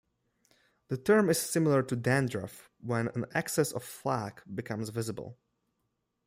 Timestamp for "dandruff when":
1.95-3.09